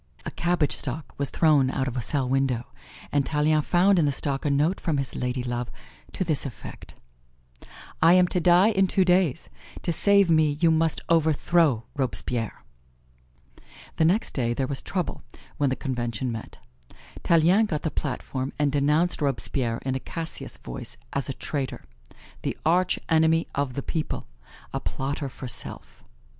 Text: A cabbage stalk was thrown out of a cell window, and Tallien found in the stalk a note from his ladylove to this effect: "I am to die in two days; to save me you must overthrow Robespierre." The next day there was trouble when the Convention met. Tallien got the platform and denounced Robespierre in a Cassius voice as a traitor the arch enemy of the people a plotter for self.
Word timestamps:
A 0.25 0.31
cabbage 0.31 0.75
stalk 0.75 1.13
was 1.19 1.29
thrown 1.29 1.69
out 1.69 1.87
of 1.87 1.95
a 1.95 2.01
cell 2.01 2.27
window, 2.27 2.65
and 3.11 3.23
Tallien 3.23 3.61
found 3.61 3.99
in 3.99 4.05
the 4.05 4.11
stalk 4.11 4.45
a 4.45 4.49
note 4.49 4.79
from 4.79 4.97
his 4.97 5.13
ladylove 5.13 5.67
to 6.13 6.23
this 6.23 6.43
effect: 6.43 6.95
"I 8.01 8.13
am 8.13 8.27
to 8.29 8.39
die 8.39 8.69
in 8.69 8.87
two 8.87 9.05
days; 9.05 9.47
to 9.83 9.91
save 9.93 10.27
me 10.27 10.57
you 10.59 10.71
must 10.71 11.01
overthrow 11.07 11.83
Robespierre." 11.95 12.63
The 13.97 14.05
next 14.05 14.33
day 14.33 14.55
there 14.55 14.65
was 14.65 14.81
trouble 14.81 15.21
when 15.57 15.69
the 15.69 15.75
Convention 15.75 16.31
met. 16.31 16.57
Tallien 17.23 17.67
got 17.67 17.83
the 17.83 17.91
platform 17.91 18.53
and 18.57 18.71
denounced 18.71 19.21
Robespierre 19.21 19.77
in 19.85 19.93
a 19.93 19.99
Cassius 19.99 20.57
voice 20.57 20.97
as 21.13 21.29
a 21.29 21.33
traitor 21.33 21.83
the 22.41 22.57
arch 22.65 22.97
enemy 23.07 23.45
of 23.53 23.73
the 23.75 23.83
people 23.83 24.25
a 24.73 24.79
plotter 24.79 25.29
for 25.29 25.47
self. 25.47 26.03